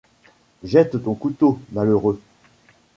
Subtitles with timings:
[0.63, 2.19] Jette ton couteau, malheureux!